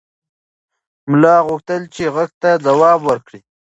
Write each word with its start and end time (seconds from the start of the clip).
ملا 1.09 1.35
غوښتل 1.47 1.81
چې 1.95 2.03
غږ 2.15 2.29
ته 2.41 2.49
ځواب 2.65 2.99
ورکړي. 3.09 3.39